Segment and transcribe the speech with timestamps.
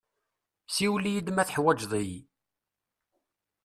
[0.75, 2.19] Siwel-iyi-d ma teḥwaǧeḍ-iyi.